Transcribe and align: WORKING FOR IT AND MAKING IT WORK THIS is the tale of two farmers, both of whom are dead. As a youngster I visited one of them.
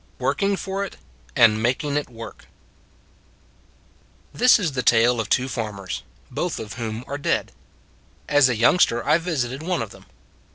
WORKING 0.17 0.55
FOR 0.57 0.83
IT 0.83 0.97
AND 1.35 1.61
MAKING 1.61 1.95
IT 1.95 2.09
WORK 2.09 2.47
THIS 4.33 4.57
is 4.57 4.71
the 4.71 4.81
tale 4.81 5.19
of 5.19 5.29
two 5.29 5.47
farmers, 5.47 6.01
both 6.31 6.57
of 6.59 6.73
whom 6.73 7.03
are 7.07 7.19
dead. 7.19 7.51
As 8.27 8.49
a 8.49 8.55
youngster 8.55 9.05
I 9.07 9.19
visited 9.19 9.61
one 9.61 9.83
of 9.83 9.91
them. 9.91 10.07